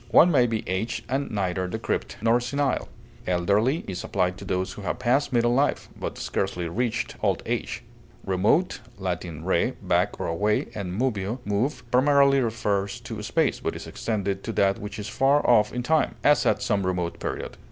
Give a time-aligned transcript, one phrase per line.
[0.09, 2.89] One may be aged and neither decrepit nor senile.
[3.27, 7.83] Elderly is applied to those who have passed middle life, but scarcely reached old age.
[8.25, 9.15] Remote (L.
[9.43, 14.51] re, back or away, and moveo, move), primarily refers to space, but is extended to
[14.53, 17.57] that which is far off in time; as, at some remote period.